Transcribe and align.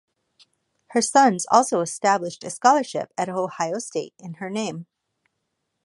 Her 0.87 1.01
sons 1.03 1.45
also 1.51 1.81
established 1.81 2.43
a 2.43 2.49
scholarship 2.49 3.13
at 3.19 3.29
Ohio 3.29 3.77
State 3.77 4.15
in 4.17 4.33
her 4.41 4.49
name. 4.49 4.87